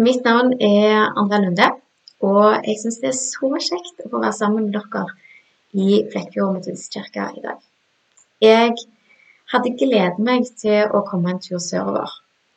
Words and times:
Mitt 0.00 0.24
navn 0.24 0.54
er 0.64 1.10
Andrea 1.20 1.42
Lunde, 1.42 1.66
og 2.24 2.44
jeg 2.64 2.78
syns 2.80 2.94
det 3.02 3.10
er 3.10 3.16
så 3.18 3.48
kjekt 3.52 3.98
å 4.00 4.08
få 4.08 4.20
være 4.22 4.32
sammen 4.32 4.70
med 4.70 4.78
dere 4.78 5.02
i 5.76 5.98
Flekkefjord 6.08 6.54
metodistkirke 6.54 7.26
i 7.36 7.42
dag. 7.44 7.58
Jeg 8.40 8.78
hadde 9.52 9.72
gledet 9.82 10.22
meg 10.24 10.48
til 10.62 10.88
å 10.88 11.02
komme 11.04 11.34
en 11.34 11.42
tur 11.44 11.60
sørover. 11.60 12.14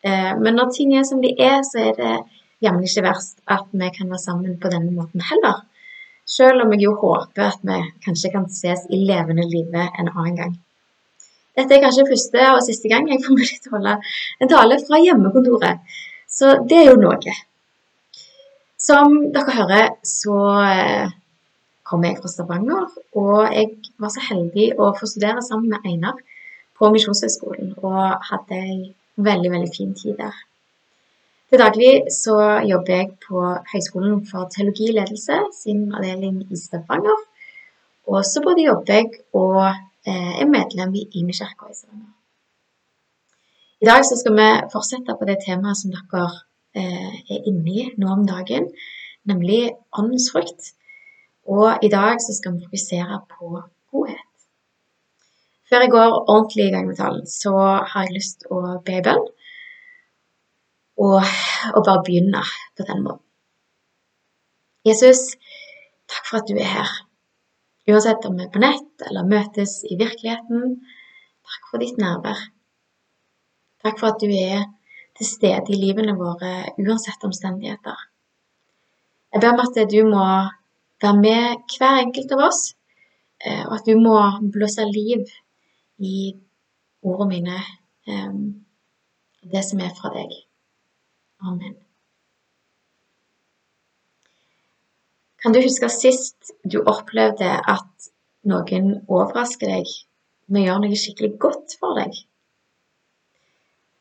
Eh, 0.08 0.32
men 0.40 0.56
når 0.56 0.72
ting 0.78 0.94
er 0.96 1.04
som 1.10 1.20
de 1.20 1.34
er, 1.36 1.58
så 1.68 1.82
er 1.90 1.98
det 1.98 2.14
jammen 2.64 2.88
ikke 2.88 3.04
verst 3.10 3.44
at 3.58 3.68
vi 3.76 3.92
kan 3.98 4.16
være 4.16 4.24
sammen 4.24 4.56
på 4.64 4.72
denne 4.72 4.96
måten 4.96 5.28
heller. 5.34 5.66
Selv 6.24 6.64
om 6.64 6.72
jeg 6.72 6.86
jo 6.86 6.96
håper 7.04 7.50
at 7.50 7.68
vi 7.68 7.82
kanskje 8.08 8.32
kan 8.38 8.48
ses 8.56 8.88
i 8.88 9.02
levende 9.04 9.50
live 9.52 9.84
en 9.90 10.14
annen 10.14 10.40
gang. 10.40 10.56
Dette 11.60 11.76
er 11.76 11.84
kanskje 11.84 12.08
første 12.08 12.48
og 12.56 12.64
siste 12.64 12.88
gang 12.88 13.12
jeg 13.12 13.20
får 13.28 13.36
mulighet 13.36 13.68
til 13.68 13.76
å 13.76 13.78
holde 13.82 14.00
en 14.40 14.56
tale 14.56 14.80
fra 14.88 15.04
hjemmekontoret. 15.04 16.00
Så 16.34 16.56
det 16.70 16.80
er 16.82 16.88
jo 16.92 17.02
noe. 17.02 17.34
Som 18.84 19.20
dere 19.36 19.54
hører, 19.56 19.92
så 20.04 20.38
eh, 20.66 21.12
kommer 21.88 22.10
jeg 22.10 22.20
fra 22.20 22.32
Stavanger, 22.32 22.88
og 23.20 23.54
jeg 23.54 23.70
var 24.02 24.12
så 24.12 24.24
heldig 24.32 24.72
å 24.82 24.90
få 24.98 25.08
studere 25.08 25.44
sammen 25.46 25.70
med 25.72 25.86
Einar 25.88 26.18
på 26.80 26.90
Misjonshøgskolen, 26.92 27.76
og 27.86 28.26
hadde 28.32 28.60
ei 28.60 28.80
veldig, 29.16 29.52
veldig 29.54 29.70
fin 29.76 29.94
tid 29.96 30.18
der. 30.20 30.42
Til 31.54 31.62
daglig 31.62 31.92
så 32.10 32.36
jobber 32.66 32.96
jeg 32.98 33.12
på 33.28 33.46
Høgskolen 33.70 34.24
for 34.26 34.50
teologiledelse, 34.50 35.38
sin 35.54 35.86
avdeling 35.94 36.42
i 36.50 36.58
Stavanger. 36.58 37.22
Og 38.10 38.26
så 38.26 38.42
både 38.44 38.66
jobber 38.66 39.00
jeg 39.00 39.22
og 39.38 39.62
eh, 39.70 40.34
er 40.42 40.50
medlem 40.50 40.98
i 40.98 41.06
Imi-kirka 41.22 41.70
i 41.70 41.78
Stavanger. 41.78 42.10
I 43.84 43.86
dag 43.86 44.06
så 44.08 44.16
skal 44.16 44.38
vi 44.38 44.44
fortsette 44.72 45.14
på 45.20 45.26
det 45.28 45.42
temaet 45.44 45.76
som 45.76 45.92
dere 45.92 46.22
eh, 46.80 47.16
er 47.36 47.48
inne 47.50 47.72
i 47.74 47.82
nå 48.00 48.14
om 48.14 48.22
dagen, 48.24 48.70
nemlig 49.28 49.74
åndens. 50.00 50.30
Og 51.52 51.84
i 51.84 51.90
dag 51.92 52.22
så 52.24 52.32
skal 52.38 52.56
vi 52.56 52.64
fokusere 52.64 53.18
på 53.34 53.50
godhet. 53.92 54.30
Før 55.68 55.84
jeg 55.84 55.92
går 55.98 56.16
ordentlig 56.22 56.70
i 56.70 56.72
gang 56.78 56.88
med 56.88 56.96
talen, 57.02 57.28
så 57.28 57.52
har 57.60 58.08
jeg 58.08 58.16
lyst 58.22 58.48
å 58.48 58.62
be 58.88 59.04
bønn. 59.04 59.28
Og, 61.04 61.20
og 61.76 61.84
bare 61.84 62.08
begynne 62.08 62.48
på 62.80 62.88
den 62.88 63.04
måten. 63.04 63.28
Jesus, 64.88 65.34
takk 66.08 66.32
for 66.32 66.40
at 66.40 66.48
du 66.48 66.56
er 66.56 66.72
her. 66.72 66.98
Uansett 67.92 68.32
om 68.32 68.40
vi 68.40 68.48
er 68.48 68.56
på 68.56 68.64
nett 68.64 69.10
eller 69.10 69.28
møtes 69.28 69.82
i 69.92 70.00
virkeligheten. 70.00 70.78
Takk 71.44 71.72
for 71.74 71.84
ditt 71.84 72.00
nærvær. 72.00 72.48
Takk 73.84 74.00
for 74.00 74.14
at 74.14 74.22
du 74.24 74.32
er 74.32 74.64
til 75.18 75.28
stede 75.28 75.74
i 75.74 75.80
livene 75.80 76.16
våre 76.18 76.54
uansett 76.80 77.26
omstendigheter. 77.28 77.98
Jeg 79.34 79.42
ber 79.42 79.54
om 79.54 79.64
at 79.64 79.80
du 79.92 80.00
må 80.08 80.26
være 81.04 81.20
med 81.20 81.76
hver 81.76 82.00
enkelt 82.06 82.32
av 82.32 82.46
oss, 82.48 82.62
eh, 83.44 83.64
og 83.68 83.76
at 83.80 83.88
du 83.90 84.00
må 84.00 84.16
blåse 84.54 84.86
liv 84.88 85.26
i 86.00 86.34
ordene 87.04 87.30
mine, 87.34 87.60
eh, 88.08 88.36
det 89.52 89.64
som 89.68 89.82
er 89.84 89.92
fra 89.98 90.14
deg. 90.16 90.32
Amen. 91.44 91.76
Kan 95.44 95.52
du 95.52 95.60
huske 95.60 95.90
sist 95.92 96.54
du 96.64 96.80
opplevde 96.88 97.50
at 97.68 98.12
noen 98.48 98.94
overrasker 99.10 99.68
deg 99.76 99.90
med 100.48 100.62
å 100.62 100.68
gjøre 100.70 100.84
noe 100.86 101.00
skikkelig 101.02 101.36
godt 101.44 101.76
for 101.82 102.00
deg? 102.00 102.16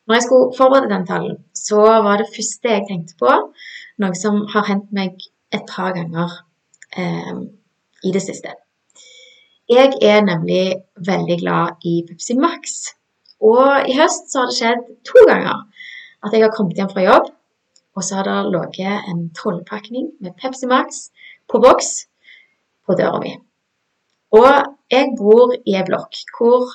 Når 0.06 0.19
jeg 0.19 0.25
skulle 0.27 0.56
forberede 0.56 0.91
den 0.91 1.06
talen, 1.06 1.36
så 1.55 1.83
var 2.06 2.19
det 2.19 2.33
første 2.34 2.72
jeg 2.75 2.86
tenkte 2.89 3.19
på, 3.20 3.34
noe 4.03 4.19
som 4.19 4.42
har 4.55 4.67
hendt 4.67 4.91
meg 4.97 5.20
et 5.55 5.69
par 5.69 5.95
ganger 5.95 6.33
eh, 6.98 7.45
i 8.03 8.12
det 8.14 8.23
siste. 8.25 8.56
Jeg 9.70 9.95
er 10.02 10.24
nemlig 10.27 10.64
veldig 11.07 11.36
glad 11.41 11.86
i 11.86 12.01
Pepsi 12.08 12.35
Max. 12.35 12.80
Og 13.42 13.86
i 13.89 13.95
høst 13.98 14.33
så 14.33 14.42
har 14.42 14.51
det 14.51 14.58
skjedd 14.58 14.83
to 15.07 15.23
ganger 15.29 15.62
at 16.23 16.35
jeg 16.35 16.45
har 16.45 16.52
kommet 16.55 16.79
hjem 16.79 16.91
fra 16.91 17.07
jobb, 17.07 17.30
og 17.96 18.05
så 18.05 18.18
har 18.18 18.29
det 18.29 18.52
ligget 18.55 19.08
en 19.11 19.23
tolvpakning 19.39 20.11
med 20.23 20.35
Pepsi 20.42 20.67
Max 20.70 21.08
på 21.51 21.62
boks 21.62 21.92
på 22.86 22.98
døra 22.98 23.23
mi. 23.23 23.36
Og 24.33 24.51
jeg 24.91 25.14
bor 25.18 25.55
i 25.55 25.77
ei 25.77 25.86
blokk 25.86 26.20
hvor 26.36 26.70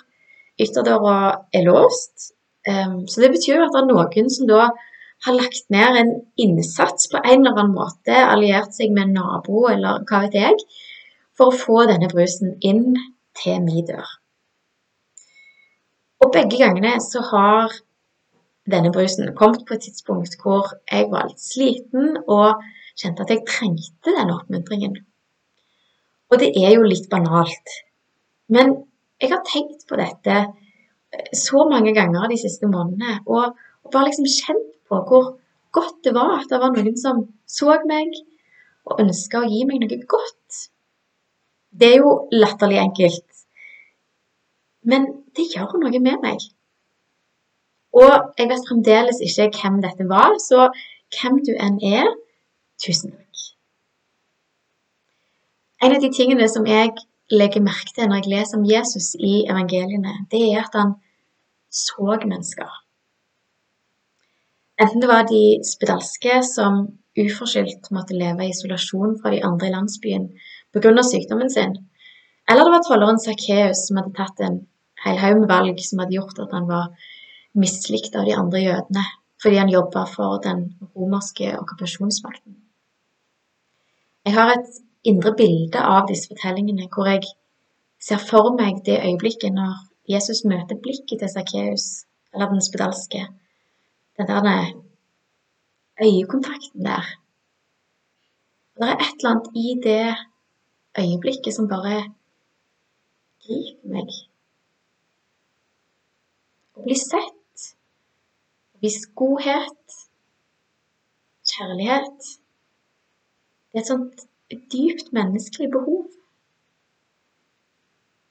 ytterdøra 0.61 1.17
er 1.53 1.65
låst, 1.67 2.31
så 2.67 3.23
det 3.23 3.31
betyr 3.33 3.55
jo 3.55 3.65
at 3.67 3.75
det 3.75 3.81
er 3.83 3.89
noen 3.89 4.29
som 4.33 4.49
da 4.49 4.67
har 5.25 5.33
lagt 5.33 5.69
ned 5.73 5.97
en 6.01 6.11
innsats 6.37 7.09
på 7.09 7.21
en 7.23 7.41
eller 7.41 7.55
annen 7.55 7.73
måte, 7.73 8.13
alliert 8.13 8.75
seg 8.75 8.93
med 8.93 9.07
en 9.07 9.17
nabo 9.21 9.65
eller 9.71 10.03
hva 10.09 10.25
vet 10.25 10.37
jeg, 10.37 10.59
for 11.37 11.49
å 11.49 11.57
få 11.57 11.85
denne 11.89 12.09
brusen 12.11 12.55
inn 12.65 12.97
til 13.37 13.61
min 13.65 13.85
dør. 13.87 14.05
Og 16.25 16.33
begge 16.33 16.59
gangene 16.59 16.97
så 17.03 17.21
har 17.31 17.73
denne 18.67 18.91
brusen 18.93 19.29
kommet 19.37 19.65
på 19.67 19.77
et 19.77 19.85
tidspunkt 19.87 20.35
hvor 20.41 20.73
jeg 20.91 21.07
var 21.11 21.29
litt 21.29 21.41
sliten 21.41 22.17
og 22.25 22.63
kjente 22.97 23.23
at 23.23 23.33
jeg 23.33 23.45
trengte 23.47 24.13
denne 24.13 24.35
oppmuntringen. 24.35 24.97
Og 26.27 26.41
det 26.41 26.51
er 26.59 26.73
jo 26.75 26.87
litt 26.87 27.07
banalt, 27.09 27.75
men 28.51 28.73
jeg 29.21 29.31
har 29.31 29.45
tenkt 29.47 29.85
på 29.87 29.97
dette 29.97 30.41
så 31.33 31.67
mange 31.71 31.93
ganger 31.95 32.29
de 32.31 32.39
siste 32.39 32.69
månedene. 32.69 33.19
Og, 33.25 33.53
og 33.83 33.93
bare 33.93 34.09
liksom 34.09 34.27
kjent 34.27 34.73
på 34.87 35.01
hvor 35.09 35.31
godt 35.75 36.03
det 36.05 36.13
var 36.15 36.39
at 36.39 36.51
det 36.51 36.59
var 36.61 36.73
noen 36.75 36.97
som 36.99 37.25
så 37.47 37.77
meg 37.89 38.13
og 38.87 39.01
ønska 39.03 39.43
å 39.43 39.49
gi 39.51 39.63
meg 39.67 39.83
noe 39.83 39.99
godt. 40.09 40.67
Det 41.77 41.93
er 41.93 41.97
jo 42.01 42.13
latterlig 42.33 42.79
enkelt, 42.81 43.25
men 44.87 45.09
det 45.35 45.49
gjør 45.51 45.75
noe 45.81 45.99
med 45.99 46.23
meg. 46.23 46.45
Og 47.97 48.39
jeg 48.39 48.49
vet 48.49 48.69
fremdeles 48.69 49.19
ikke 49.25 49.49
hvem 49.59 49.81
dette 49.83 50.07
var, 50.09 50.37
så 50.41 50.69
hvem 51.17 51.41
du 51.45 51.53
enn 51.53 51.77
er, 51.83 52.09
tusen 52.81 53.13
takk. 53.13 53.43
En 55.83 55.93
av 55.93 56.01
de 56.01 56.09
tingene 56.13 56.47
som 56.49 56.65
jeg 56.65 56.93
legger 57.31 57.63
merke 57.63 57.93
til 57.95 58.07
når 58.07 58.21
jeg 58.21 58.31
leser 58.31 58.59
om 58.59 58.67
Jesus 58.67 59.13
i 59.19 59.45
evangeliene, 59.49 60.13
det 60.31 60.41
er 60.47 60.61
at 60.63 60.77
han 60.79 60.93
så 61.71 62.17
mennesker. 62.23 62.69
Enten 64.77 65.01
det 65.01 65.09
var 65.09 65.27
de 65.27 65.59
spedalske 65.65 66.39
som 66.45 66.85
uforskyldt 67.17 67.89
måtte 67.91 68.17
leve 68.17 68.45
i 68.45 68.51
isolasjon 68.53 69.17
fra 69.21 69.33
de 69.33 69.41
andre 69.43 69.67
i 69.67 69.73
landsbyen 69.73 70.29
pga. 70.73 71.03
sykdommen 71.03 71.49
sin, 71.49 71.75
eller 72.49 72.63
det 72.63 72.73
var 72.73 72.83
tolleren 72.85 73.19
Sakkeus 73.19 73.87
som 73.87 73.97
hadde 73.97 74.15
tatt 74.15 74.43
en 74.45 74.59
hel 75.03 75.17
haug 75.17 75.41
med 75.41 75.49
valg 75.49 75.79
som 75.83 75.99
hadde 75.99 76.15
gjort 76.15 76.39
at 76.39 76.53
han 76.53 76.67
var 76.69 76.93
mislikt 77.57 78.15
av 78.15 78.25
de 78.25 78.35
andre 78.37 78.61
jødene 78.61 79.05
fordi 79.41 79.59
han 79.61 79.69
jobba 79.69 80.05
for 80.09 80.39
den 80.41 80.63
romerske 80.95 81.51
okkupasjonsmakten. 81.59 82.55
Jeg 84.25 84.33
har 84.33 84.53
et 84.55 84.79
indre 85.09 85.33
bilde 85.37 85.81
av 85.81 86.07
disse 86.09 86.29
fortellingene 86.31 86.89
hvor 86.93 87.09
jeg 87.09 87.23
ser 88.07 88.21
for 88.29 88.53
meg 88.57 88.83
det 88.85 88.99
øyeblikket 89.01 89.55
når 89.55 89.77
Jesus 90.07 90.43
møter 90.47 90.79
blikket 90.79 91.19
til 91.19 91.31
Sakkeus, 91.31 92.05
eller 92.33 92.51
den 92.51 92.63
spedalske. 92.63 93.25
Den 94.17 94.27
der 94.27 94.73
øyekontakten 96.01 96.85
der. 96.85 97.05
Det 98.77 98.89
er 98.89 99.01
et 99.03 99.17
eller 99.17 99.31
annet 99.31 99.49
i 99.55 99.67
det 99.83 100.15
øyeblikket 101.01 101.53
som 101.53 101.67
bare 101.67 101.97
griper 103.43 103.93
meg. 103.95 104.13
Å 106.77 106.85
bli 106.85 106.97
sett, 106.99 107.67
å 108.77 108.83
vise 108.85 109.09
godhet, 109.17 109.97
kjærlighet 111.47 112.33
Det 113.71 113.79
er 113.79 113.83
et 113.83 113.89
sånt 113.89 114.25
dypt 114.51 115.11
menneskelig 115.15 115.71
behov. 115.73 116.05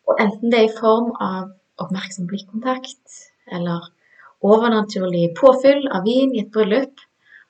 Og 0.06 0.22
enten 0.22 0.52
det 0.52 0.60
er 0.60 0.68
i 0.70 0.78
form 0.78 1.12
av 1.20 1.52
oppmerksom 1.82 2.28
blikkontakt 2.30 3.20
eller 3.52 3.90
overnaturlig 4.44 5.30
påfyll 5.38 5.88
av 5.92 6.06
vin 6.06 6.34
i 6.34 6.42
et 6.44 6.52
bryllup 6.54 7.02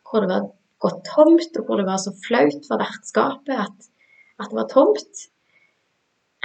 hvor 0.07 0.23
det 0.23 0.31
var 0.31 0.49
gått 0.83 1.03
tomt, 1.09 1.57
og 1.59 1.67
hvor 1.67 1.81
det 1.81 1.87
var 1.89 2.01
så 2.01 2.13
flaut 2.25 2.67
for 2.69 2.81
vertskapet 2.81 3.55
at, 3.59 3.89
at 4.39 4.51
det 4.51 4.59
var 4.59 4.69
tomt. 4.71 5.23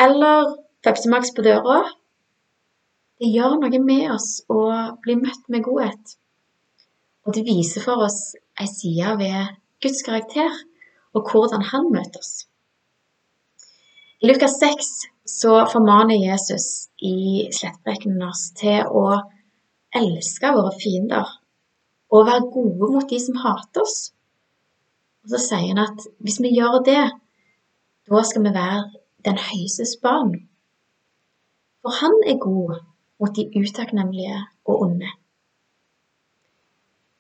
Eller 0.02 0.56
Pepsi 0.82 1.12
Max 1.12 1.34
på 1.36 1.46
døra. 1.46 1.84
Det 3.22 3.30
gjør 3.30 3.60
noe 3.62 3.82
med 3.86 4.08
oss 4.16 4.42
å 4.50 4.64
bli 5.04 5.18
møtt 5.20 5.46
med 5.54 5.66
godhet. 5.68 6.16
Og 7.28 7.36
det 7.38 7.46
viser 7.46 7.86
for 7.86 8.02
oss 8.08 8.34
ei 8.58 8.66
side 8.70 9.14
ved 9.20 9.58
Guds 9.84 10.02
karakter 10.06 10.50
og 11.16 11.28
hvordan 11.32 11.64
han 11.72 11.90
møter 11.94 12.22
oss. 12.22 12.46
I 14.22 14.30
Lukas 14.30 14.58
6 14.62 14.90
så 15.42 15.54
formaner 15.72 16.20
Jesus 16.22 16.88
i 17.02 17.48
slettbrekkene 17.56 18.28
oss 18.28 18.52
til 18.60 18.86
å 18.86 19.06
elske 19.98 20.52
våre 20.56 20.74
fiender 20.78 21.38
og 22.12 22.28
være 22.28 22.52
gode 22.54 22.92
mot 22.94 23.08
de 23.10 23.20
som 23.24 23.40
hater 23.42 23.84
oss, 23.86 24.12
Og 25.24 25.30
så 25.30 25.38
sier 25.38 25.68
han 25.70 25.80
at 25.84 26.06
hvis 26.26 26.40
vi 26.42 26.50
gjør 26.56 26.80
det, 26.86 27.02
da 28.10 28.22
skal 28.26 28.42
vi 28.42 28.54
være 28.56 28.80
den 29.26 29.38
høyestes 29.38 30.00
barn. 30.02 30.32
For 31.82 31.94
han 31.94 32.16
er 32.26 32.40
god 32.42 32.80
mot 33.22 33.36
de 33.36 33.46
utakknemlige 33.54 34.40
og 34.66 34.82
onde. 34.88 35.12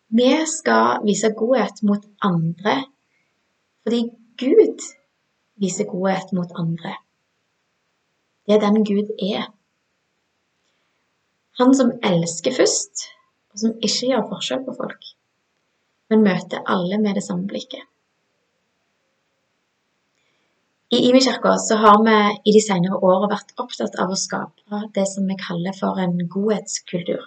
Vi 0.09 0.31
skal 0.49 1.05
vise 1.05 1.29
godhet 1.37 1.83
mot 1.87 2.09
andre 2.21 2.73
fordi 3.83 4.01
Gud 4.41 4.83
viser 5.61 5.89
godhet 5.89 6.33
mot 6.33 6.51
andre. 6.57 6.95
Det 8.45 8.57
er 8.57 8.63
den 8.63 8.85
Gud 8.85 9.13
er. 9.21 9.49
Han 11.59 11.75
som 11.77 11.91
elsker 12.03 12.55
først, 12.57 13.07
og 13.53 13.63
som 13.63 13.77
ikke 13.83 14.11
gjør 14.11 14.29
forskjell 14.31 14.63
på 14.65 14.75
folk, 14.77 15.09
men 16.09 16.23
møter 16.25 16.63
alle 16.65 16.97
med 17.01 17.17
det 17.19 17.25
samme 17.25 17.47
blikket. 17.47 17.83
I 20.91 20.97
Imi-kirka 21.07 21.53
har 21.79 22.01
vi 22.03 22.15
i 22.49 22.53
de 22.55 22.61
senere 22.63 22.97
årene 22.99 23.29
vært 23.31 23.53
opptatt 23.63 23.93
av 24.03 24.09
å 24.11 24.17
skape 24.19 24.81
det 24.95 25.05
som 25.07 25.29
vi 25.29 25.37
kaller 25.39 25.75
for 25.77 25.99
en 26.03 26.17
godhetskultur. 26.33 27.21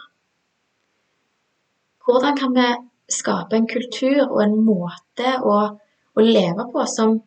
Hvordan 2.05 2.37
kan 2.37 2.53
vi 2.53 2.67
skape 3.09 3.56
en 3.56 3.69
kultur 3.71 4.21
og 4.27 4.43
en 4.45 4.59
måte 4.67 5.33
å, 5.41 5.56
å 6.14 6.25
leve 6.25 6.66
på 6.72 6.87
som 6.90 7.19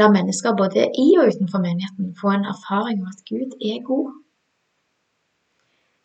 lar 0.00 0.12
mennesker 0.14 0.56
både 0.58 0.88
i 1.02 1.06
og 1.18 1.30
utenfor 1.34 1.62
menigheten 1.62 2.14
få 2.20 2.34
en 2.34 2.48
erfaring 2.52 3.00
om 3.02 3.10
at 3.10 3.24
Gud 3.28 3.56
er 3.60 3.80
god? 3.86 4.12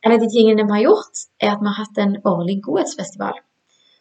En 0.06 0.14
av 0.14 0.22
de 0.22 0.30
tingene 0.30 0.68
vi 0.68 0.76
har 0.76 0.84
gjort, 0.86 1.22
er 1.42 1.56
at 1.56 1.62
vi 1.64 1.70
har 1.72 1.80
hatt 1.80 2.02
en 2.02 2.18
årlig 2.30 2.60
godhetsfestival. 2.66 3.40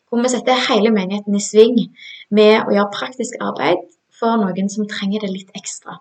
Hvor 0.08 0.20
vi 0.20 0.30
setter 0.32 0.66
hele 0.68 0.90
menigheten 0.92 1.36
i 1.36 1.42
sving 1.42 1.78
med 2.28 2.66
å 2.66 2.74
gjøre 2.74 2.92
praktisk 2.92 3.38
arbeid 3.40 3.86
for 4.18 4.36
noen 4.40 4.68
som 4.72 4.88
trenger 4.90 5.24
det 5.24 5.30
litt 5.32 5.54
ekstra. 5.56 5.96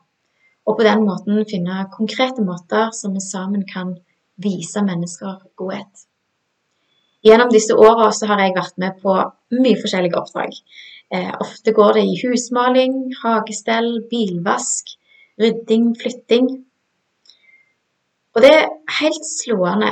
Og 0.68 0.78
på 0.80 0.86
den 0.88 1.06
måten 1.08 1.40
finne 1.48 1.86
konkrete 1.96 2.44
måter 2.44 2.92
som 2.96 3.16
vi 3.16 3.24
sammen 3.24 3.64
kan 3.68 3.96
vise 4.44 4.84
mennesker 4.84 5.40
godhet. 5.60 6.08
Gjennom 7.24 7.52
disse 7.52 7.76
åra 7.76 8.10
har 8.12 8.42
jeg 8.44 8.56
vært 8.58 8.80
med 8.84 9.00
på 9.00 9.16
mye 9.56 9.80
forskjellige 9.80 10.20
oppdrag. 10.20 10.52
Eh, 11.12 11.34
ofte 11.40 11.74
går 11.74 11.98
det 11.98 12.06
i 12.08 12.20
husmaling, 12.22 12.96
hagestell, 13.24 14.04
bilvask, 14.10 14.96
rydding, 15.42 15.92
flytting. 16.00 16.50
Og 18.34 18.42
det 18.42 18.54
er 18.54 18.72
helt 19.02 19.28
slående 19.28 19.92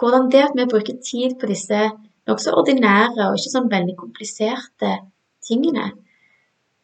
hvordan 0.00 0.30
det 0.32 0.42
at 0.42 0.56
vi 0.56 0.66
bruker 0.70 0.96
tid 1.04 1.36
på 1.40 1.46
disse 1.46 1.80
nokså 2.28 2.54
ordinære 2.58 3.28
og 3.28 3.36
ikke 3.38 3.52
sånn 3.52 3.70
veldig 3.72 3.94
kompliserte 3.98 4.94
tingene, 5.44 5.90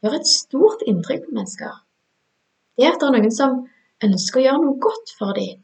gjør 0.00 0.18
et 0.18 0.28
stort 0.28 0.84
inntrykk 0.88 1.26
på 1.26 1.36
mennesker. 1.36 1.72
Det 2.76 2.88
at 2.88 3.00
det 3.00 3.08
er 3.08 3.16
noen 3.16 3.34
som 3.34 3.56
ønsker 4.04 4.40
å 4.40 4.44
gjøre 4.44 4.62
noe 4.64 4.80
godt 4.84 5.14
for 5.18 5.36
dem. 5.36 5.58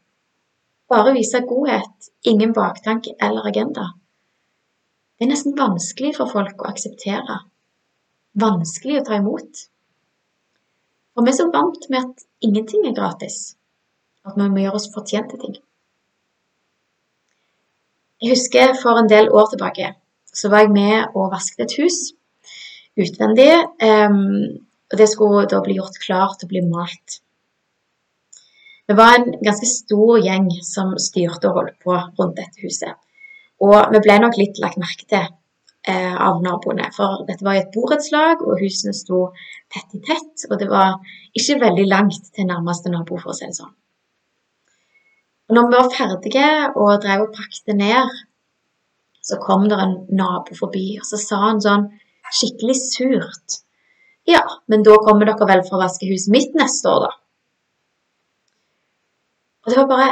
Bare 0.90 1.14
vise 1.16 1.40
godhet, 1.48 2.10
ingen 2.30 2.52
baktanke 2.56 3.16
eller 3.22 3.48
agenda. 3.48 3.88
Det 5.16 5.26
er 5.26 5.32
nesten 5.32 5.56
vanskelig 5.58 6.12
for 6.18 6.30
folk 6.30 6.62
å 6.62 6.70
akseptere. 6.70 7.40
Vanskelig 8.36 9.00
å 9.00 9.04
ta 9.06 9.18
imot. 9.20 9.66
For 11.16 11.24
vi 11.24 11.32
er 11.32 11.38
så 11.38 11.46
vant 11.52 11.86
med 11.88 12.02
at 12.02 12.26
ingenting 12.44 12.84
er 12.84 12.96
gratis, 12.96 13.56
at 14.28 14.36
vi 14.36 14.48
må 14.52 14.60
gjøre 14.60 14.80
oss 14.80 14.90
fortjent 14.92 15.30
til 15.32 15.40
ting. 15.44 15.54
Jeg 18.20 18.32
husker 18.34 18.74
for 18.80 19.00
en 19.00 19.08
del 19.08 19.28
år 19.28 19.48
tilbake 19.52 19.94
så 20.36 20.50
var 20.52 20.64
jeg 20.64 20.72
med 20.74 21.16
og 21.16 21.30
vasket 21.32 21.64
et 21.64 21.76
hus 21.80 21.98
utvendig. 22.96 23.52
og 24.86 24.98
det 25.00 25.08
skulle 25.10 25.46
da 25.50 25.60
bli 25.64 25.76
gjort 25.76 25.96
klart 26.04 26.44
og 26.44 26.48
bli 26.52 26.62
malt. 26.64 27.20
Vi 28.86 28.94
var 28.94 29.16
en 29.16 29.32
ganske 29.42 29.66
stor 29.66 30.20
gjeng 30.22 30.46
som 30.62 30.92
styrte 31.00 31.48
og 31.48 31.58
holdt 31.58 31.80
på 31.82 31.96
rundt 31.96 32.36
dette 32.38 32.62
huset. 32.62 32.94
Og 33.60 33.74
vi 33.92 34.02
ble 34.04 34.20
nok 34.22 34.38
litt 34.38 34.60
lagt 34.62 34.78
merke 34.78 35.08
til 35.08 35.26
eh, 35.88 36.14
av 36.28 36.42
naboene, 36.44 36.88
for 36.94 37.24
dette 37.28 37.44
var 37.46 37.56
i 37.56 37.62
et 37.62 37.74
borettslag, 37.74 38.42
og 38.42 38.60
husene 38.62 38.94
sto 38.96 39.28
tett 39.72 39.96
i 39.96 40.02
tett, 40.04 40.46
og 40.50 40.58
det 40.60 40.68
var 40.70 40.96
ikke 41.36 41.60
veldig 41.62 41.86
langt 41.88 42.32
til 42.34 42.48
nærmeste 42.48 42.92
nabo, 42.92 43.18
for 43.22 43.32
å 43.32 43.36
si 43.36 43.48
det 43.48 43.58
sånn. 43.58 43.74
Og 45.46 45.54
når 45.54 45.68
vi 45.68 45.76
var 45.76 45.92
ferdige 45.94 46.48
og 46.74 46.96
drev 47.04 47.28
og 47.28 47.36
pakte 47.36 47.76
ned, 47.78 48.16
så 49.26 49.38
kom 49.42 49.68
det 49.70 49.78
en 49.82 49.94
nabo 50.18 50.58
forbi, 50.58 50.88
og 51.00 51.06
så 51.06 51.20
sa 51.22 51.38
han 51.48 51.62
sånn 51.62 51.86
skikkelig 52.34 52.76
surt. 52.80 53.60
Ja, 54.26 54.42
men 54.66 54.82
da 54.86 54.98
kommer 55.02 55.28
dere 55.28 55.46
vel 55.46 55.62
for 55.66 55.78
å 55.78 55.84
vaske 55.84 56.08
huset 56.10 56.32
mitt 56.34 56.58
neste 56.58 56.90
år, 56.90 57.06
da. 57.06 57.12
Og 59.66 59.72
det 59.72 59.78
var 59.78 59.90
bare 59.90 60.10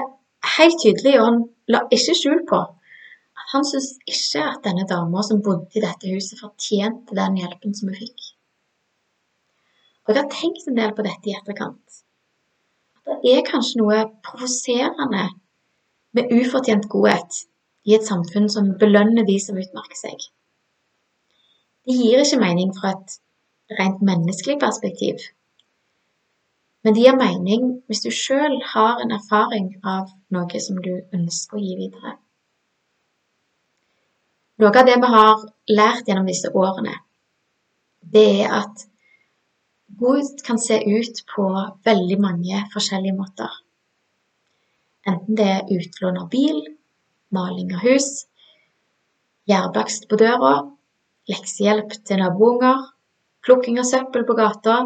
helt 0.56 0.78
tydelig, 0.82 1.18
og 1.18 1.26
han 1.26 1.42
la 1.70 1.82
ikke 1.94 2.14
skjul 2.18 2.40
på 2.46 2.62
han 3.54 3.66
syntes 3.66 3.92
ikke 4.10 4.42
at 4.42 4.64
denne 4.66 4.86
dama 4.90 5.22
som 5.22 5.42
bodde 5.46 5.78
i 5.78 5.82
dette 5.84 6.10
huset, 6.10 6.40
fortjente 6.40 7.14
den 7.16 7.38
hjelpen 7.38 7.74
som 7.76 7.90
hun 7.90 8.00
fikk. 8.00 8.30
Og 10.04 10.12
jeg 10.12 10.20
har 10.20 10.32
tenkt 10.32 10.66
en 10.68 10.78
del 10.78 10.92
på 10.96 11.04
dette 11.06 11.30
i 11.30 11.36
etterkant. 11.38 12.00
At 13.08 13.22
det 13.22 13.34
er 13.36 13.46
kanskje 13.46 13.80
noe 13.80 14.00
provoserende 14.26 15.28
med 16.16 16.32
ufortjent 16.34 16.88
godhet 16.92 17.44
i 17.88 17.94
et 17.96 18.06
samfunn 18.08 18.50
som 18.52 18.74
belønner 18.80 19.26
de 19.28 19.36
som 19.42 19.60
utmerker 19.60 19.98
seg. 19.98 20.26
Det 21.84 21.96
gir 22.00 22.20
ikke 22.20 22.40
mening 22.40 22.72
fra 22.76 22.94
et 22.94 23.16
rent 23.78 24.02
menneskelig 24.04 24.58
perspektiv. 24.60 25.20
Men 26.84 26.96
det 26.96 27.06
gir 27.06 27.16
mening 27.16 27.70
hvis 27.88 28.04
du 28.04 28.10
sjøl 28.12 28.58
har 28.74 29.00
en 29.04 29.14
erfaring 29.16 29.72
av 29.96 30.12
noe 30.36 30.60
som 30.66 30.80
du 30.84 30.94
ønsker 31.16 31.60
å 31.60 31.64
gi 31.64 31.76
videre. 31.80 32.18
Noe 34.64 34.80
av 34.80 34.86
det 34.88 34.96
vi 34.96 35.08
har 35.12 35.42
lært 35.76 36.06
gjennom 36.08 36.28
disse 36.30 36.48
årene, 36.56 36.94
det 38.00 38.24
er 38.46 38.54
at 38.62 38.86
god 40.00 40.40
kan 40.46 40.56
se 40.56 40.78
ut 40.80 41.20
på 41.34 41.44
veldig 41.84 42.16
mange 42.22 42.62
forskjellige 42.72 43.18
måter. 43.18 43.58
Enten 45.04 45.36
det 45.36 45.50
er 45.58 45.74
utlån 45.76 46.22
av 46.22 46.30
bil, 46.32 46.62
maling 47.36 47.74
av 47.76 47.84
hus, 47.84 48.08
gjærbakst 49.52 50.08
på 50.08 50.16
døra 50.24 50.54
leksehjelp 51.28 51.92
til 52.08 52.20
nabounger, 52.20 52.80
plukking 53.44 53.78
av 53.80 53.88
søppel 53.88 54.24
på 54.24 54.36
gata, 54.40 54.80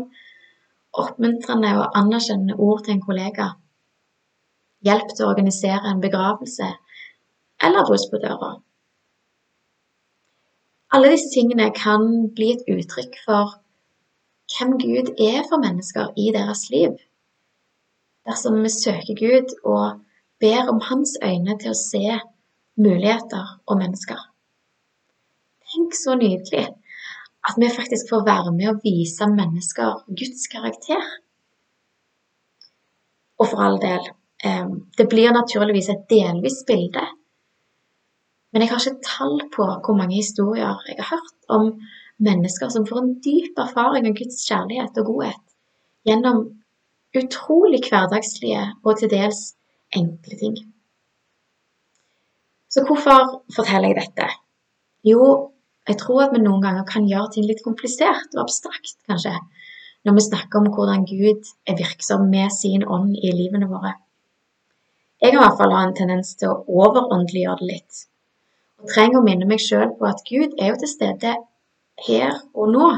oppmuntrende 1.07 1.75
og 1.79 1.99
anerkjennende 2.03 2.59
ord 2.59 2.83
til 2.85 2.97
en 2.97 3.05
kollega, 3.07 3.53
hjelp 4.87 5.15
til 5.15 5.27
å 5.27 5.35
organisere 5.37 5.87
en 5.91 6.03
begravelse 6.03 6.73
eller 7.63 7.87
rus 7.91 8.11
på 8.11 8.27
døra. 8.27 8.57
Alle 10.93 11.11
disse 11.13 11.29
tingene 11.35 11.69
kan 11.77 12.05
bli 12.37 12.55
et 12.55 12.69
uttrykk 12.73 13.19
for 13.27 13.59
hvem 14.49 14.79
Gud 14.81 15.11
er 15.21 15.43
for 15.49 15.61
mennesker 15.61 16.15
i 16.17 16.31
deres 16.33 16.69
liv. 16.73 16.97
Dersom 18.29 18.63
vi 18.65 18.73
søker 18.73 19.19
Gud 19.19 19.53
og 19.65 20.01
ber 20.41 20.71
om 20.73 20.81
Hans 20.89 21.17
øyne 21.25 21.59
til 21.61 21.75
å 21.75 21.81
se 21.81 22.19
muligheter 22.81 23.55
og 23.67 23.81
mennesker. 23.83 24.21
Tenk 25.69 25.97
så 25.97 26.17
nydelig 26.17 26.65
at 27.49 27.61
vi 27.61 27.69
faktisk 27.73 28.09
får 28.11 28.25
være 28.25 28.53
med 28.57 28.73
og 28.73 28.81
vise 28.85 29.29
mennesker 29.29 30.03
Guds 30.09 30.49
karakter. 30.53 31.05
Og 33.39 33.47
for 33.51 33.61
all 33.63 33.79
del, 33.83 34.09
eh, 34.45 34.69
det 34.99 35.09
blir 35.13 35.37
naturligvis 35.37 35.93
et 35.93 36.09
delvis 36.11 36.65
bilde. 36.67 37.05
Men 38.53 38.65
jeg 38.65 38.71
har 38.73 38.81
ikke 38.81 39.09
tall 39.09 39.41
på 39.53 39.67
hvor 39.67 39.97
mange 39.99 40.17
historier 40.17 40.79
jeg 40.89 40.99
har 41.01 41.11
hørt 41.17 41.51
om 41.53 41.69
mennesker 42.25 42.71
som 42.73 42.87
får 42.89 43.03
en 43.03 43.13
dyp 43.25 43.61
erfaring 43.61 44.09
av 44.09 44.17
Guds 44.19 44.41
kjærlighet 44.49 44.99
og 45.03 45.13
godhet 45.13 45.45
gjennom 46.09 46.41
utrolig 47.19 47.83
hverdagslige 47.87 48.65
og 48.85 48.99
til 48.99 49.13
dels 49.13 49.43
enkle 49.97 50.41
ting. 50.41 50.57
Så 52.69 52.85
hvorfor 52.85 53.39
forteller 53.55 53.93
jeg 53.93 54.01
dette? 54.03 54.27
Jo, 55.09 55.53
jeg 55.89 55.97
tror 56.01 56.27
at 56.27 56.35
vi 56.35 56.43
noen 56.43 56.65
ganger 56.65 56.85
kan 56.89 57.07
gjøre 57.09 57.33
ting 57.35 57.47
litt 57.49 57.65
komplisert 57.65 58.35
og 58.37 58.43
abstrakt, 58.45 58.99
kanskje, 59.09 59.33
når 60.05 60.19
vi 60.19 60.27
snakker 60.27 60.61
om 60.61 60.69
hvordan 60.75 61.07
Gud 61.09 61.49
er 61.69 61.79
virksom 61.79 62.29
med 62.33 62.53
sin 62.55 62.85
ånd 62.85 63.17
i 63.17 63.33
livene 63.33 63.71
våre. 63.71 63.95
Jeg 65.19 65.33
har 65.33 65.41
i 65.41 65.43
hvert 65.47 65.59
fall 65.59 65.75
en 65.75 65.97
tendens 65.97 66.37
til 66.39 66.53
å 66.53 66.83
overåndeliggjøre 66.85 67.63
det 67.63 67.71
litt, 67.73 68.03
og 68.79 68.91
trenger 68.95 69.21
å 69.21 69.27
minne 69.27 69.49
meg 69.51 69.63
sjøl 69.63 69.93
på 69.99 70.07
at 70.09 70.23
Gud 70.29 70.55
er 70.59 70.73
jo 70.73 70.81
til 70.83 70.91
stede 70.91 71.35
her 72.07 72.37
og 72.55 72.73
nå. 72.75 72.89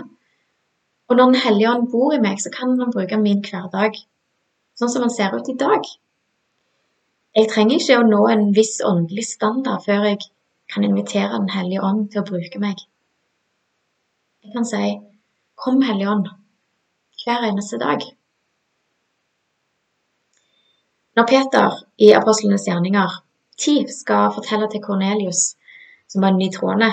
Og 1.09 1.17
når 1.17 1.25
Den 1.33 1.43
hellige 1.45 1.71
ånd 1.71 1.89
bor 1.91 2.15
i 2.15 2.21
meg, 2.23 2.39
så 2.39 2.53
kan 2.55 2.77
han 2.79 2.93
bruke 2.95 3.19
min 3.19 3.43
hverdag 3.43 3.97
sånn 4.79 4.93
som 4.93 5.03
han 5.05 5.13
ser 5.13 5.35
ut 5.37 5.49
i 5.51 5.57
dag. 5.59 5.87
Jeg 7.37 7.49
trenger 7.51 7.79
ikke 7.79 7.99
å 8.01 8.07
nå 8.07 8.21
en 8.31 8.47
viss 8.55 8.79
åndelig 8.87 9.27
standard 9.29 9.85
før 9.87 10.07
jeg 10.09 10.21
kan 10.73 10.87
invitere 10.87 11.39
Den 11.39 11.51
hellige 11.55 11.83
ånd 11.83 12.11
til 12.11 12.23
å 12.23 12.29
bruke 12.29 12.63
meg. 12.63 12.81
Jeg 14.45 14.55
kan 14.55 14.67
si 14.67 14.99
Kom, 15.61 15.83
Hellige 15.85 16.09
Ånd, 16.09 16.29
hver 17.21 17.43
eneste 17.45 17.77
dag. 17.77 18.01
Når 21.19 21.27
Peter 21.29 21.75
i 22.01 22.15
Apostlenes 22.17 22.65
gjerninger 22.65 23.19
10 23.61 23.91
skal 23.93 24.31
fortelle 24.33 24.71
til 24.73 24.81
Kornelius, 24.81 25.43
som 26.11 26.25
var 26.27 26.37
nytroende, 26.37 26.93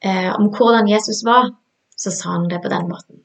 eh, 0.00 0.30
om 0.34 0.48
hvordan 0.54 0.88
Jesus 0.88 1.24
var, 1.26 1.52
så 1.96 2.10
sa 2.14 2.36
han 2.36 2.48
det 2.48 2.62
på 2.64 2.72
den 2.72 2.88
måten. 2.88 3.22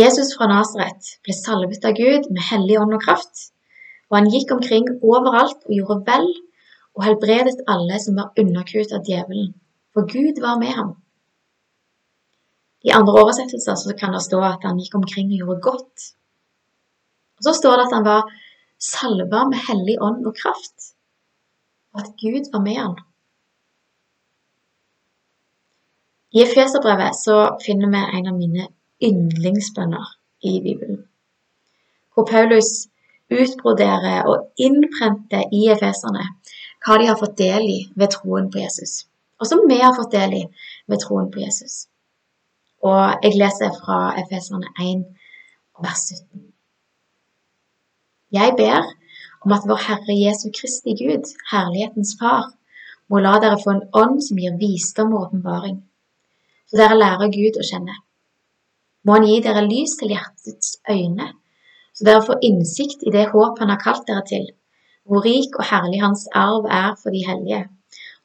Jesus 0.00 0.32
fra 0.36 0.48
Nasaret 0.48 1.18
ble 1.24 1.34
salvet 1.36 1.84
av 1.84 1.92
Gud 1.98 2.30
med 2.32 2.46
hellig 2.48 2.78
ånd 2.80 2.96
og 2.96 3.02
kraft, 3.04 3.50
og 4.08 4.18
han 4.18 4.30
gikk 4.32 4.54
omkring 4.54 4.88
overalt 5.04 5.60
og 5.68 5.74
gjorde 5.76 5.98
vel 6.06 6.30
og 6.96 7.04
helbredet 7.06 7.64
alle 7.72 7.98
som 8.00 8.16
var 8.20 8.32
underkuet 8.40 8.92
av 8.96 9.04
djevelen, 9.08 9.52
for 9.92 10.08
Gud 10.08 10.40
var 10.44 10.58
med 10.60 10.72
ham. 10.76 10.94
I 12.82 12.92
andre 12.96 13.14
oversettelser 13.20 13.96
kan 13.98 14.16
det 14.16 14.24
stå 14.24 14.40
at 14.44 14.64
han 14.66 14.80
gikk 14.80 14.96
omkring 14.98 15.30
og 15.30 15.44
gjorde 15.44 15.64
godt. 15.68 16.08
Og 17.38 17.46
Så 17.46 17.54
står 17.60 17.76
det 17.76 17.86
at 17.86 17.94
han 17.96 18.08
var 18.08 18.32
salva 18.82 19.44
med 19.48 19.60
hellig 19.68 19.96
ånd 20.02 20.26
og 20.26 20.34
kraft, 20.40 20.91
at 21.98 22.12
Gud 22.20 22.52
var 22.52 22.62
med 22.64 22.78
han. 22.80 22.96
I 26.32 26.42
Efeserbrevet 26.42 27.18
finner 27.66 27.88
vi 27.92 28.18
en 28.18 28.28
av 28.30 28.36
mine 28.36 28.66
yndlingsbønner 29.04 30.06
i 30.48 30.60
Bibelen, 30.64 31.02
hvor 32.14 32.24
Paulus 32.30 32.88
utbroderer 33.32 34.24
og 34.30 34.48
innprenter 34.56 35.44
i 35.52 35.66
efeserne 35.74 36.24
hva 36.82 36.98
de 36.98 37.08
har 37.10 37.18
fått 37.20 37.36
del 37.38 37.68
i 37.68 37.80
ved 37.96 38.14
troen 38.16 38.48
på 38.52 38.62
Jesus, 38.62 39.04
og 39.40 39.48
som 39.50 39.66
vi 39.68 39.78
har 39.82 39.94
fått 39.96 40.14
del 40.16 40.38
i 40.40 40.42
ved 40.90 41.04
troen 41.04 41.28
på 41.32 41.42
Jesus. 41.44 41.86
Og 42.82 43.22
jeg 43.22 43.38
leser 43.38 43.76
fra 43.78 43.98
Efeserne 44.18 44.72
1, 44.82 45.04
vers 45.84 46.08
17. 46.08 46.48
Jeg 48.32 48.56
ber 48.58 48.88
om 49.44 49.56
at 49.56 49.66
vår 49.68 49.82
Herre 49.88 50.16
Jesu 50.18 50.48
Kristi 50.54 50.96
Gud, 50.98 51.26
herlighetens 51.50 52.14
Far, 52.20 52.52
må 53.10 53.20
la 53.20 53.38
dere 53.42 53.58
få 53.60 53.74
en 53.74 53.84
ånd 54.04 54.22
som 54.24 54.38
gir 54.38 54.56
visdom 54.60 55.12
og 55.12 55.28
åpenbaring, 55.28 55.82
så 56.70 56.80
dere 56.80 57.00
lærer 57.00 57.34
Gud 57.34 57.58
å 57.60 57.66
kjenne 57.66 58.00
må 59.04 59.16
han 59.16 59.26
gi 59.26 59.38
dere 59.44 59.62
lys 59.66 59.96
til 59.98 60.12
hjertets 60.14 60.76
øyne, 60.90 61.32
så 61.92 62.06
dere 62.08 62.24
får 62.26 62.44
innsikt 62.48 63.06
i 63.06 63.14
det 63.14 63.28
håp 63.32 63.58
han 63.62 63.72
har 63.72 63.80
kalt 63.82 64.04
dere 64.08 64.24
til, 64.28 64.44
hvor 65.06 65.24
rik 65.26 65.58
og 65.58 65.66
herlig 65.70 66.02
hans 66.04 66.28
arv 66.38 66.68
er 66.82 66.92
for 67.00 67.14
de 67.14 67.24
hellige, 67.26 67.64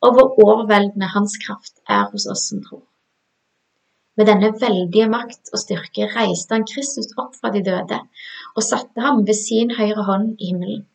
og 0.05 0.13
hvor 0.13 0.37
overveldende 0.45 1.09
hans 1.15 1.37
kraft 1.41 1.81
er 1.89 2.05
hos 2.11 2.27
oss 2.29 2.45
som 2.51 2.61
tror. 2.65 2.83
Med 4.17 4.29
denne 4.29 4.49
veldige 4.61 5.09
makt 5.09 5.51
og 5.53 5.61
styrke 5.61 6.09
reiste 6.13 6.53
han 6.55 6.65
Kristus 6.69 7.09
opp 7.21 7.35
fra 7.37 7.51
de 7.53 7.61
døde 7.65 7.99
og 8.55 8.65
satte 8.65 9.01
ham 9.01 9.25
ved 9.27 9.37
sin 9.37 9.73
høyre 9.77 10.05
hånd 10.07 10.31
i 10.37 10.51
himmelen. 10.51 10.85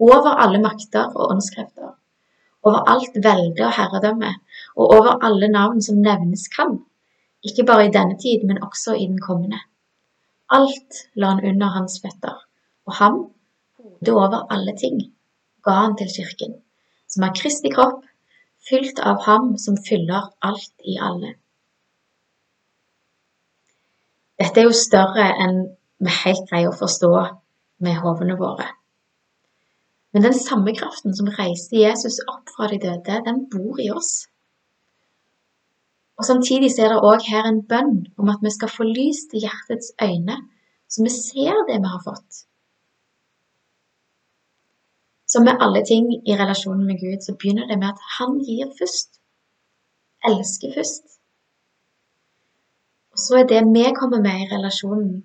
Over 0.00 0.40
alle 0.42 0.58
makter 0.62 1.12
og 1.14 1.30
åndskrefter, 1.30 1.92
over 2.62 2.88
alt 2.90 3.14
velde 3.14 3.66
og 3.66 3.76
herredømme, 3.76 4.32
og 4.76 4.90
over 4.96 5.20
alle 5.26 5.48
navn 5.48 5.82
som 5.82 6.00
nevnes 6.02 6.48
kan 6.48 6.80
ikke 7.44 7.66
bare 7.68 7.86
i 7.86 7.92
denne 7.92 8.16
tid, 8.18 8.46
men 8.48 8.62
også 8.62 8.94
i 8.94 9.06
den 9.06 9.20
kommende. 9.20 9.60
Alt 10.50 11.04
la 11.14 11.34
han 11.34 11.44
under 11.50 11.66
hans 11.76 12.00
føtter, 12.02 12.36
og 12.86 12.94
ham, 12.94 13.18
hodet 13.78 14.14
over 14.14 14.52
alle 14.52 14.76
ting, 14.80 15.00
ga 15.64 15.70
han 15.70 15.96
til 15.96 16.10
kirken, 16.16 16.54
som 17.08 17.22
er 17.22 17.36
Kristi 17.36 17.72
kropp, 17.74 18.04
fylt 18.68 19.00
av 19.00 19.22
ham 19.26 19.56
som 19.60 19.76
fyller 19.88 20.30
alt 20.42 20.72
i 20.84 20.96
alle. 21.00 21.34
Dette 24.40 24.60
er 24.60 24.66
jo 24.66 24.76
større 24.76 25.28
enn 25.44 25.60
vi 26.04 26.14
helt 26.24 26.48
greier 26.48 26.72
å 26.72 26.78
forstå 26.78 27.12
med 27.84 28.00
hodene 28.02 28.38
våre. 28.40 28.66
Men 30.14 30.22
den 30.22 30.36
samme 30.38 30.72
kraften 30.78 31.16
som 31.18 31.32
reiste 31.38 31.80
Jesus 31.80 32.20
opp 32.30 32.52
fra 32.54 32.68
de 32.70 32.78
døde, 32.78 33.18
den 33.26 33.44
bor 33.50 33.80
i 33.82 33.90
oss. 33.90 34.28
Og 36.18 36.24
Samtidig 36.28 36.70
er 36.78 36.92
det 36.92 37.02
òg 37.02 37.24
her 37.26 37.48
en 37.48 37.64
bønn 37.70 37.96
om 38.22 38.30
at 38.30 38.44
vi 38.46 38.52
skal 38.54 38.70
få 38.70 38.86
lys 38.86 39.24
til 39.30 39.42
hjertets 39.42 39.90
øyne, 40.06 40.36
så 40.88 41.02
vi 41.02 41.10
ser 41.10 41.58
det 41.68 41.80
vi 41.82 41.90
har 41.90 42.02
fått. 42.06 42.44
Som 45.26 45.48
med 45.48 45.58
alle 45.64 45.82
ting 45.90 46.06
i 46.14 46.38
relasjonen 46.38 46.86
med 46.86 47.00
Gud, 47.02 47.20
så 47.26 47.34
begynner 47.34 47.66
det 47.66 47.78
med 47.82 47.90
at 47.90 48.06
han 48.18 48.38
gir 48.46 48.70
først. 48.78 49.18
Elsker 50.30 50.78
først. 50.78 51.06
Og 53.12 53.18
så 53.18 53.40
er 53.40 53.46
det 53.50 53.66
vi 53.74 53.84
kommer 53.98 54.22
med 54.22 54.44
i 54.44 54.50
relasjonen, 54.54 55.24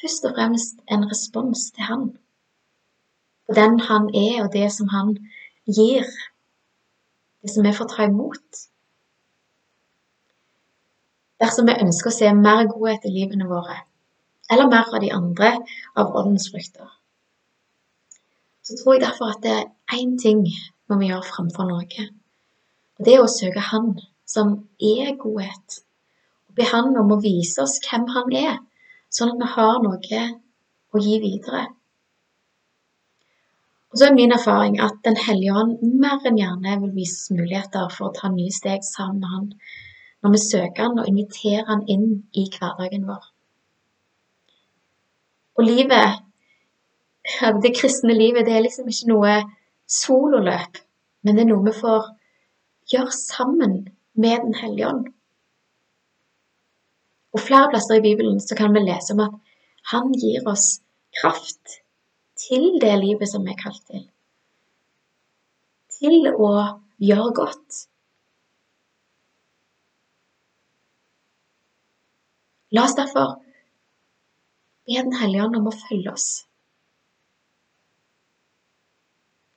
først 0.00 0.30
og 0.30 0.36
fremst 0.38 0.76
en 0.86 1.10
respons 1.10 1.70
til 1.74 1.90
han. 1.90 2.12
Den 3.54 3.80
han 3.80 4.08
er, 4.14 4.44
og 4.44 4.52
det 4.52 4.68
som 4.72 4.88
han 4.92 5.16
gir. 5.66 6.06
Det 7.42 7.50
som 7.50 7.66
vi 7.66 7.74
får 7.76 7.90
ta 7.90 8.06
imot. 8.06 8.62
Dersom 11.42 11.66
vi 11.66 11.78
ønsker 11.82 12.10
å 12.10 12.14
se 12.14 12.30
mer 12.38 12.68
godhet 12.70 13.08
i 13.08 13.14
livene 13.16 13.48
våre, 13.50 13.80
eller 14.50 14.70
mer 14.70 14.92
av 14.94 15.00
de 15.02 15.10
andre 15.14 15.56
av 15.98 16.14
åndens 16.20 16.48
frukter, 16.52 16.86
så 18.62 18.76
tror 18.78 18.94
jeg 18.94 19.02
derfor 19.02 19.32
at 19.32 19.42
det 19.42 19.54
er 19.58 19.96
én 19.98 20.14
ting 20.22 20.44
må 20.88 21.00
vi 21.00 21.08
gjøre 21.10 21.26
framfor 21.26 21.66
noe. 21.66 22.06
Og 22.98 23.06
det 23.06 23.16
er 23.16 23.24
å 23.24 23.30
søke 23.30 23.64
Han 23.72 23.96
som 24.28 24.52
er 24.78 25.16
godhet, 25.18 25.82
og 26.46 26.54
be 26.60 26.68
Han 26.70 26.94
om 27.00 27.10
å 27.16 27.20
vise 27.24 27.64
oss 27.64 27.80
hvem 27.88 28.06
Han 28.14 28.30
er, 28.38 28.60
sånn 29.10 29.34
at 29.34 29.42
vi 29.42 29.50
har 29.56 29.82
noe 29.82 30.22
å 30.92 31.02
gi 31.02 31.18
videre. 31.24 31.66
Og 33.92 33.98
så 33.98 34.06
er 34.08 34.14
min 34.16 34.32
erfaring 34.32 34.80
at 34.80 34.96
Den 35.04 35.16
hellige 35.26 35.52
ånd 35.60 35.72
mer 36.00 36.24
enn 36.28 36.38
gjerne 36.40 36.78
vil 36.80 36.94
vise 36.96 37.34
muligheter 37.36 37.90
for 37.92 38.08
å 38.08 38.14
ta 38.16 38.30
nye 38.32 38.52
steg 38.54 38.84
sammen 38.88 39.20
med 39.20 39.32
Han 39.34 39.48
når 40.22 40.32
vi 40.32 40.40
søker 40.40 40.86
Han 40.86 41.00
og 41.02 41.08
inviterer 41.10 41.68
Han 41.68 41.82
inn 41.94 42.06
i 42.32 42.46
hverdagen 42.54 43.04
vår. 43.08 43.24
Og 45.60 45.66
livet, 45.68 46.22
det 47.64 47.74
kristne 47.76 48.14
livet, 48.16 48.46
det 48.46 48.54
er 48.56 48.64
liksom 48.64 48.88
ikke 48.88 49.10
noe 49.10 49.34
sololøp, 49.92 50.80
men 51.22 51.36
det 51.36 51.44
er 51.44 51.50
noe 51.50 51.66
vi 51.66 51.74
får 51.76 52.08
gjøre 52.94 53.12
sammen 53.18 53.76
med 54.14 54.46
Den 54.46 54.56
hellige 54.62 54.88
ånd. 54.88 55.04
Og 57.36 57.44
flere 57.44 57.68
plasser 57.74 58.00
i 58.00 58.06
Bibelen 58.08 58.40
så 58.40 58.56
kan 58.56 58.72
vi 58.72 58.86
lese 58.86 59.12
om 59.12 59.26
at 59.26 59.36
Han 59.92 60.14
gir 60.16 60.48
oss 60.48 60.78
kraft 61.20 61.82
til 62.42 62.78
det 62.82 62.92
livet 63.00 63.30
som 63.30 63.44
vi 63.46 63.54
er 63.54 63.60
kalt 63.60 63.82
til. 63.88 64.04
Til 65.98 66.28
å 66.32 66.52
gjøre 67.02 67.32
godt. 67.36 67.82
La 72.72 72.86
oss 72.88 72.96
derfor 72.96 73.36
be 74.88 74.98
Den 74.98 75.14
hellige 75.14 75.44
ånd 75.44 75.56
om 75.56 75.68
å 75.70 75.76
følge 75.76 76.12
oss. 76.12 76.30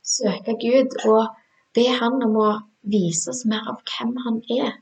Søke 0.05 0.53
Gud 0.61 0.93
og 1.09 1.31
be 1.73 1.87
Han 1.99 2.21
om 2.23 2.35
å 2.37 2.49
vise 2.85 3.31
oss 3.31 3.41
mer 3.49 3.65
av 3.71 3.81
hvem 3.89 4.13
Han 4.25 4.41
er. 4.53 4.75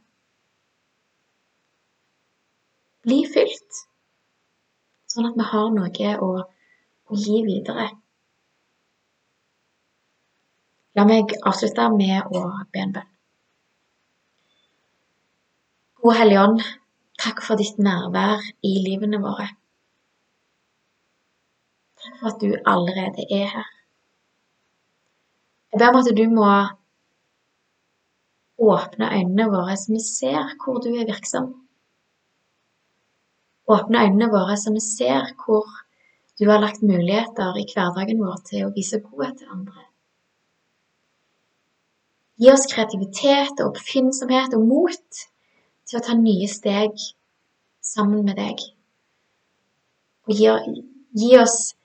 Bli 3.04 3.22
fylt, 3.28 3.80
sånn 5.12 5.30
at 5.30 5.40
vi 5.40 5.48
har 5.54 5.72
noe 5.76 6.12
å, 6.24 6.30
å 7.14 7.18
gi 7.26 7.42
videre. 7.46 7.88
La 10.98 11.08
meg 11.10 11.34
avslutte 11.46 11.90
med 11.94 12.34
å 12.34 12.46
be 12.74 12.86
en 12.86 12.96
bønn. 12.98 13.12
Gode 16.04 16.20
Hellige 16.20 16.42
Ånd, 16.44 16.64
Takk 17.24 17.44
for 17.46 17.60
ditt 17.60 17.78
nærvær 17.80 18.42
i 18.66 18.72
livene 18.84 19.20
våre. 19.24 19.46
Takk 22.02 22.16
for 22.20 22.30
at 22.34 22.42
du 22.42 22.50
allerede 22.68 23.24
er 23.30 23.46
her. 23.52 23.70
Jeg 25.72 25.80
ber 25.80 25.94
om 25.94 26.00
at 26.02 26.10
du 26.18 26.26
må 26.34 26.50
åpne 28.74 29.12
øynene 29.14 29.48
våre 29.54 29.78
så 29.80 29.94
vi 29.94 30.02
ser 30.04 30.52
hvor 30.64 30.82
du 30.84 30.90
er 30.92 31.08
virksom. 31.10 31.48
Åpne 33.72 34.04
øynene 34.04 34.30
våre 34.34 34.58
så 34.60 34.74
vi 34.76 34.84
ser 34.84 35.32
hvor 35.46 35.70
du 36.40 36.50
har 36.50 36.62
lagt 36.62 36.82
muligheter 36.82 37.58
i 37.62 37.66
hverdagen 37.70 38.22
vår 38.24 38.40
til 38.48 38.66
å 38.66 38.72
vise 38.74 39.00
godhet 39.04 39.38
til 39.42 39.52
andre. 39.54 39.84
Gi 42.42 42.50
oss 42.50 42.66
kreativitet 42.72 43.62
og 43.62 43.76
oppfinnsomhet 43.76 44.56
og 44.58 44.66
mot 44.66 45.20
til 45.86 46.00
å 46.00 46.04
ta 46.04 46.16
nye 46.18 46.50
steg 46.50 46.98
sammen 47.86 48.26
med 48.26 48.40
deg. 48.42 48.64
Og 50.26 50.34
gi, 50.40 50.50
gi 51.20 51.32
oss 51.38 51.76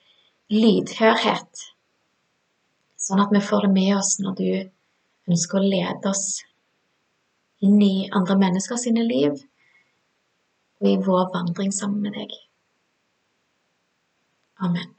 lydhørhet, 0.49 1.65
sånn 2.97 3.21
at 3.21 3.33
vi 3.35 3.45
får 3.45 3.67
det 3.67 3.73
med 3.75 3.95
oss 3.99 4.15
når 4.23 4.37
du 4.39 4.49
ønsker 5.29 5.59
å 5.59 5.69
lede 5.75 6.09
oss 6.09 6.41
inn 7.61 7.77
i 7.83 8.09
andre 8.15 8.39
mennesker 8.39 8.79
sine 8.81 9.05
liv, 9.05 9.35
og 10.79 10.87
i 10.89 10.99
vår 11.05 11.29
vandring 11.35 11.75
sammen 11.75 12.07
med 12.07 12.17
deg. 12.17 12.33
Amen. 14.61 14.98